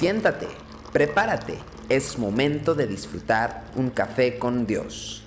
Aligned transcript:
Siéntate, 0.00 0.46
prepárate, 0.94 1.58
es 1.90 2.18
momento 2.18 2.74
de 2.74 2.86
disfrutar 2.86 3.64
un 3.76 3.90
café 3.90 4.38
con 4.38 4.66
Dios. 4.66 5.22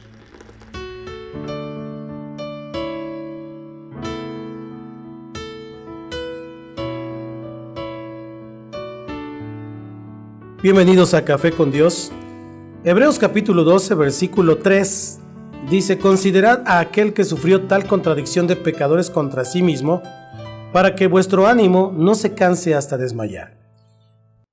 Bienvenidos 10.63 11.13
a 11.13 11.23
Café 11.23 11.51
con 11.51 11.69
Dios. 11.69 12.11
Hebreos 12.83 13.19
capítulo 13.19 13.63
12, 13.63 13.93
versículo 13.93 14.57
3 14.57 15.19
dice, 15.69 15.99
considerad 15.99 16.63
a 16.65 16.79
aquel 16.79 17.13
que 17.13 17.25
sufrió 17.25 17.67
tal 17.67 17.85
contradicción 17.85 18.47
de 18.47 18.55
pecadores 18.55 19.11
contra 19.11 19.45
sí 19.45 19.61
mismo, 19.61 20.01
para 20.71 20.95
que 20.95 21.05
vuestro 21.05 21.45
ánimo 21.45 21.93
no 21.95 22.15
se 22.15 22.33
canse 22.33 22.73
hasta 22.73 22.97
desmayar. 22.97 23.62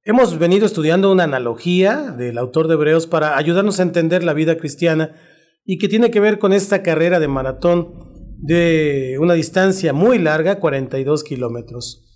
Hemos 0.02 0.38
venido 0.38 0.64
estudiando 0.64 1.12
una 1.12 1.24
analogía 1.24 2.14
del 2.16 2.38
autor 2.38 2.68
de 2.68 2.74
Hebreos 2.74 3.06
para 3.06 3.36
ayudarnos 3.36 3.78
a 3.78 3.82
entender 3.82 4.24
la 4.24 4.32
vida 4.32 4.56
cristiana 4.56 5.14
y 5.62 5.76
que 5.76 5.88
tiene 5.88 6.10
que 6.10 6.20
ver 6.20 6.38
con 6.38 6.54
esta 6.54 6.82
carrera 6.82 7.20
de 7.20 7.28
maratón 7.28 8.10
de 8.38 9.18
una 9.20 9.34
distancia 9.34 9.92
muy 9.92 10.18
larga, 10.18 10.58
42 10.58 11.22
kilómetros. 11.22 12.06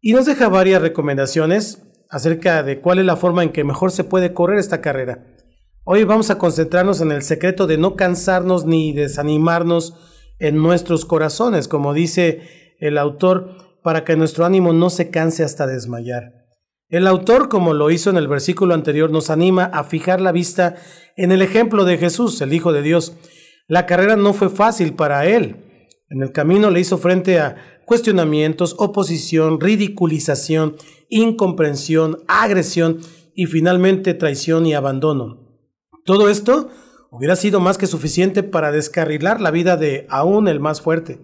Y 0.00 0.12
nos 0.12 0.26
deja 0.26 0.48
varias 0.48 0.80
recomendaciones 0.80 1.82
acerca 2.08 2.62
de 2.62 2.80
cuál 2.80 3.00
es 3.00 3.04
la 3.04 3.16
forma 3.16 3.42
en 3.42 3.50
que 3.50 3.64
mejor 3.64 3.90
se 3.90 4.04
puede 4.04 4.32
correr 4.32 4.60
esta 4.60 4.80
carrera. 4.80 5.26
Hoy 5.82 6.04
vamos 6.04 6.30
a 6.30 6.38
concentrarnos 6.38 7.00
en 7.00 7.10
el 7.10 7.22
secreto 7.22 7.66
de 7.66 7.78
no 7.78 7.96
cansarnos 7.96 8.64
ni 8.64 8.92
desanimarnos 8.92 9.96
en 10.38 10.56
nuestros 10.56 11.04
corazones, 11.04 11.66
como 11.66 11.94
dice 11.94 12.76
el 12.78 12.96
autor, 12.96 13.80
para 13.82 14.04
que 14.04 14.14
nuestro 14.14 14.44
ánimo 14.44 14.72
no 14.72 14.88
se 14.88 15.10
canse 15.10 15.42
hasta 15.42 15.66
desmayar. 15.66 16.41
El 16.92 17.06
autor, 17.06 17.48
como 17.48 17.72
lo 17.72 17.90
hizo 17.90 18.10
en 18.10 18.18
el 18.18 18.28
versículo 18.28 18.74
anterior, 18.74 19.10
nos 19.10 19.30
anima 19.30 19.64
a 19.64 19.82
fijar 19.82 20.20
la 20.20 20.30
vista 20.30 20.76
en 21.16 21.32
el 21.32 21.40
ejemplo 21.40 21.86
de 21.86 21.96
Jesús, 21.96 22.38
el 22.42 22.52
Hijo 22.52 22.70
de 22.70 22.82
Dios. 22.82 23.16
La 23.66 23.86
carrera 23.86 24.16
no 24.16 24.34
fue 24.34 24.50
fácil 24.50 24.92
para 24.92 25.24
él. 25.24 25.56
En 26.10 26.22
el 26.22 26.32
camino 26.32 26.70
le 26.70 26.80
hizo 26.80 26.98
frente 26.98 27.40
a 27.40 27.56
cuestionamientos, 27.86 28.76
oposición, 28.78 29.58
ridiculización, 29.58 30.76
incomprensión, 31.08 32.18
agresión 32.28 32.98
y 33.34 33.46
finalmente 33.46 34.12
traición 34.12 34.66
y 34.66 34.74
abandono. 34.74 35.48
Todo 36.04 36.28
esto 36.28 36.68
hubiera 37.10 37.36
sido 37.36 37.58
más 37.58 37.78
que 37.78 37.86
suficiente 37.86 38.42
para 38.42 38.70
descarrilar 38.70 39.40
la 39.40 39.50
vida 39.50 39.78
de 39.78 40.06
aún 40.10 40.46
el 40.46 40.60
más 40.60 40.82
fuerte. 40.82 41.20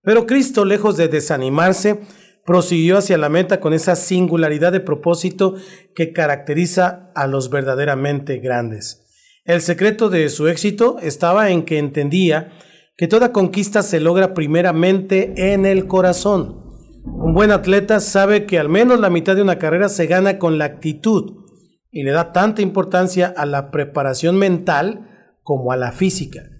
Pero 0.00 0.26
Cristo, 0.26 0.64
lejos 0.64 0.96
de 0.96 1.08
desanimarse, 1.08 2.00
prosiguió 2.44 2.98
hacia 2.98 3.18
la 3.18 3.28
meta 3.28 3.60
con 3.60 3.72
esa 3.72 3.96
singularidad 3.96 4.72
de 4.72 4.80
propósito 4.80 5.54
que 5.94 6.12
caracteriza 6.12 7.10
a 7.14 7.26
los 7.26 7.50
verdaderamente 7.50 8.38
grandes. 8.38 9.04
El 9.44 9.60
secreto 9.60 10.08
de 10.08 10.28
su 10.28 10.48
éxito 10.48 10.96
estaba 11.00 11.50
en 11.50 11.64
que 11.64 11.78
entendía 11.78 12.52
que 12.96 13.08
toda 13.08 13.32
conquista 13.32 13.82
se 13.82 14.00
logra 14.00 14.34
primeramente 14.34 15.52
en 15.52 15.66
el 15.66 15.86
corazón. 15.86 16.62
Un 17.04 17.34
buen 17.34 17.50
atleta 17.50 18.00
sabe 18.00 18.46
que 18.46 18.58
al 18.58 18.68
menos 18.68 19.00
la 19.00 19.10
mitad 19.10 19.36
de 19.36 19.42
una 19.42 19.58
carrera 19.58 19.88
se 19.88 20.06
gana 20.06 20.38
con 20.38 20.58
la 20.58 20.64
actitud 20.64 21.44
y 21.90 22.02
le 22.02 22.12
da 22.12 22.32
tanta 22.32 22.62
importancia 22.62 23.32
a 23.36 23.46
la 23.46 23.70
preparación 23.70 24.36
mental 24.36 25.10
como 25.42 25.72
a 25.72 25.76
la 25.76 25.92
física. 25.92 26.53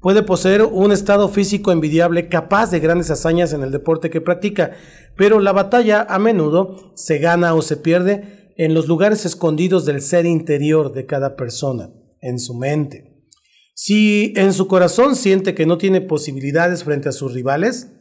Puede 0.00 0.22
poseer 0.22 0.62
un 0.62 0.92
estado 0.92 1.28
físico 1.28 1.72
envidiable 1.72 2.28
capaz 2.28 2.70
de 2.70 2.80
grandes 2.80 3.10
hazañas 3.10 3.52
en 3.52 3.62
el 3.62 3.70
deporte 3.70 4.08
que 4.08 4.22
practica, 4.22 4.72
pero 5.14 5.40
la 5.40 5.52
batalla 5.52 6.06
a 6.08 6.18
menudo 6.18 6.92
se 6.96 7.18
gana 7.18 7.54
o 7.54 7.60
se 7.60 7.76
pierde 7.76 8.52
en 8.56 8.72
los 8.72 8.88
lugares 8.88 9.26
escondidos 9.26 9.84
del 9.84 10.00
ser 10.00 10.24
interior 10.24 10.94
de 10.94 11.04
cada 11.04 11.36
persona, 11.36 11.90
en 12.22 12.38
su 12.38 12.54
mente. 12.54 13.26
Si 13.74 14.32
en 14.36 14.54
su 14.54 14.68
corazón 14.68 15.16
siente 15.16 15.54
que 15.54 15.66
no 15.66 15.76
tiene 15.76 16.00
posibilidades 16.00 16.84
frente 16.84 17.10
a 17.10 17.12
sus 17.12 17.34
rivales, 17.34 17.92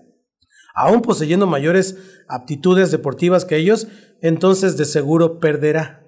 aún 0.75 1.01
poseyendo 1.01 1.47
mayores 1.47 1.97
aptitudes 2.29 2.91
deportivas 2.91 3.43
que 3.43 3.57
ellos, 3.57 3.87
entonces 4.21 4.77
de 4.77 4.85
seguro 4.85 5.39
perderá. 5.39 6.05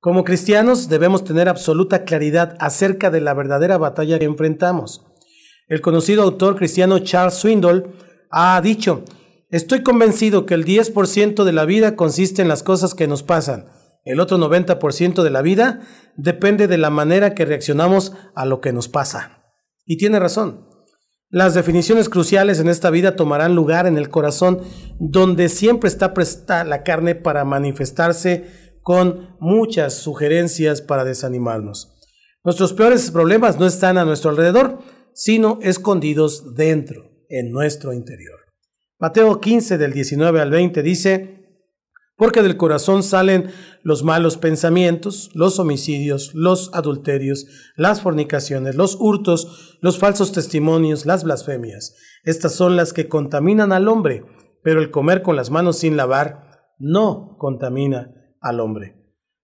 Como 0.00 0.24
cristianos 0.24 0.88
debemos 0.88 1.24
tener 1.24 1.48
absoluta 1.48 2.04
claridad 2.04 2.56
acerca 2.60 3.10
de 3.10 3.20
la 3.20 3.34
verdadera 3.34 3.76
batalla 3.78 4.18
que 4.18 4.24
enfrentamos. 4.24 5.07
El 5.68 5.82
conocido 5.82 6.22
autor 6.22 6.56
cristiano 6.56 6.98
Charles 7.00 7.34
Swindoll 7.34 7.94
ha 8.30 8.58
dicho, 8.62 9.04
estoy 9.50 9.82
convencido 9.82 10.46
que 10.46 10.54
el 10.54 10.64
10% 10.64 11.44
de 11.44 11.52
la 11.52 11.66
vida 11.66 11.94
consiste 11.94 12.40
en 12.40 12.48
las 12.48 12.62
cosas 12.62 12.94
que 12.94 13.06
nos 13.06 13.22
pasan. 13.22 13.66
El 14.04 14.20
otro 14.20 14.38
90% 14.38 15.22
de 15.22 15.30
la 15.30 15.42
vida 15.42 15.80
depende 16.16 16.68
de 16.68 16.78
la 16.78 16.88
manera 16.88 17.34
que 17.34 17.44
reaccionamos 17.44 18.14
a 18.34 18.46
lo 18.46 18.62
que 18.62 18.72
nos 18.72 18.88
pasa. 18.88 19.42
Y 19.84 19.98
tiene 19.98 20.18
razón. 20.18 20.66
Las 21.28 21.52
definiciones 21.52 22.08
cruciales 22.08 22.58
en 22.60 22.68
esta 22.68 22.88
vida 22.88 23.14
tomarán 23.14 23.54
lugar 23.54 23.86
en 23.86 23.98
el 23.98 24.08
corazón, 24.08 24.62
donde 24.98 25.50
siempre 25.50 25.88
está 25.88 26.14
presta 26.14 26.64
la 26.64 26.82
carne 26.82 27.14
para 27.14 27.44
manifestarse 27.44 28.46
con 28.82 29.36
muchas 29.38 29.92
sugerencias 29.92 30.80
para 30.80 31.04
desanimarnos. 31.04 31.94
Nuestros 32.44 32.72
peores 32.72 33.10
problemas 33.10 33.58
no 33.58 33.66
están 33.66 33.98
a 33.98 34.06
nuestro 34.06 34.30
alrededor, 34.30 34.78
sino 35.18 35.58
escondidos 35.62 36.54
dentro, 36.54 37.10
en 37.28 37.50
nuestro 37.50 37.92
interior. 37.92 38.38
Mateo 39.00 39.40
15 39.40 39.76
del 39.76 39.92
19 39.92 40.40
al 40.40 40.50
20 40.50 40.80
dice, 40.80 41.38
porque 42.16 42.40
del 42.40 42.56
corazón 42.56 43.02
salen 43.02 43.50
los 43.82 44.04
malos 44.04 44.36
pensamientos, 44.36 45.30
los 45.34 45.58
homicidios, 45.58 46.34
los 46.34 46.70
adulterios, 46.72 47.46
las 47.74 48.00
fornicaciones, 48.00 48.76
los 48.76 48.96
hurtos, 49.00 49.76
los 49.80 49.98
falsos 49.98 50.30
testimonios, 50.30 51.04
las 51.04 51.24
blasfemias. 51.24 51.96
Estas 52.22 52.52
son 52.52 52.76
las 52.76 52.92
que 52.92 53.08
contaminan 53.08 53.72
al 53.72 53.88
hombre, 53.88 54.24
pero 54.62 54.80
el 54.80 54.92
comer 54.92 55.22
con 55.22 55.34
las 55.34 55.50
manos 55.50 55.78
sin 55.78 55.96
lavar 55.96 56.60
no 56.78 57.36
contamina 57.38 58.14
al 58.40 58.60
hombre. 58.60 58.97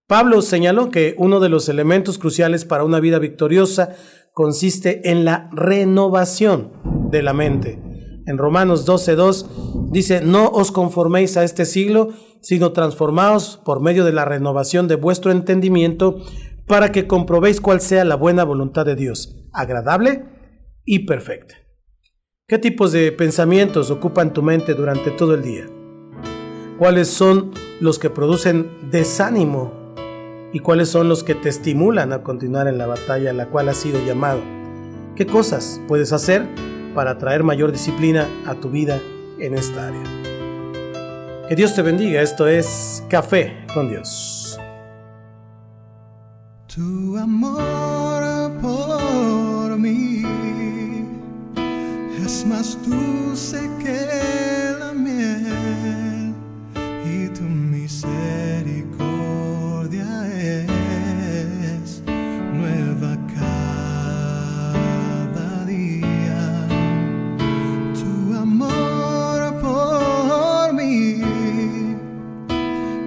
Pablo 0.06 0.42
señaló 0.42 0.90
que 0.90 1.14
uno 1.16 1.40
de 1.40 1.48
los 1.48 1.68
elementos 1.70 2.18
cruciales 2.18 2.66
para 2.66 2.84
una 2.84 3.00
vida 3.00 3.18
victoriosa 3.18 3.96
consiste 4.32 5.10
en 5.10 5.24
la 5.24 5.48
renovación 5.52 6.72
de 7.10 7.22
la 7.22 7.32
mente. 7.32 7.80
En 8.26 8.36
Romanos 8.36 8.86
12.2 8.86 9.90
dice, 9.90 10.20
no 10.20 10.48
os 10.48 10.72
conforméis 10.72 11.36
a 11.38 11.44
este 11.44 11.64
siglo, 11.64 12.10
sino 12.42 12.72
transformaos 12.72 13.60
por 13.64 13.80
medio 13.80 14.04
de 14.04 14.12
la 14.12 14.26
renovación 14.26 14.88
de 14.88 14.96
vuestro 14.96 15.30
entendimiento 15.30 16.20
para 16.66 16.92
que 16.92 17.06
comprobéis 17.06 17.60
cuál 17.60 17.80
sea 17.80 18.04
la 18.04 18.16
buena 18.16 18.44
voluntad 18.44 18.84
de 18.84 18.96
Dios, 18.96 19.36
agradable 19.52 20.26
y 20.84 21.06
perfecta. 21.06 21.54
¿Qué 22.46 22.58
tipos 22.58 22.92
de 22.92 23.10
pensamientos 23.12 23.90
ocupan 23.90 24.34
tu 24.34 24.42
mente 24.42 24.74
durante 24.74 25.10
todo 25.10 25.34
el 25.34 25.42
día? 25.42 25.66
¿Cuáles 26.78 27.08
son 27.08 27.52
los 27.80 27.98
que 27.98 28.10
producen 28.10 28.90
desánimo 28.90 29.83
y 30.54 30.60
cuáles 30.60 30.88
son 30.88 31.08
los 31.08 31.24
que 31.24 31.34
te 31.34 31.48
estimulan 31.48 32.12
a 32.12 32.22
continuar 32.22 32.68
en 32.68 32.78
la 32.78 32.86
batalla 32.86 33.30
a 33.30 33.32
la 33.32 33.46
cual 33.46 33.68
has 33.68 33.76
sido 33.76 33.98
llamado. 34.06 34.40
¿Qué 35.16 35.26
cosas 35.26 35.80
puedes 35.88 36.12
hacer 36.12 36.46
para 36.94 37.18
traer 37.18 37.42
mayor 37.42 37.72
disciplina 37.72 38.28
a 38.46 38.54
tu 38.54 38.70
vida 38.70 39.00
en 39.40 39.56
esta 39.56 39.88
área? 39.88 40.02
Que 41.48 41.56
Dios 41.56 41.74
te 41.74 41.82
bendiga. 41.82 42.22
Esto 42.22 42.46
es 42.46 43.02
Café 43.10 43.66
con 43.74 43.88
Dios. 43.88 44.56
Tu 46.72 47.18
amor 47.18 48.52
por 48.62 49.76
mí 49.76 50.22
es 52.24 52.46
más 52.46 52.78
dulce 52.88 53.68
que 53.82 54.33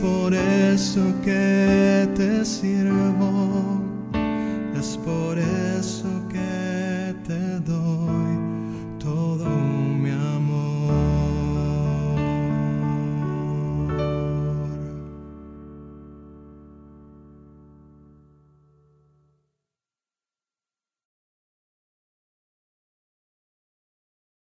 por 0.00 0.34
eso 0.34 1.14
que 1.22 2.08
te 2.14 2.44
sirvo, 2.44 3.37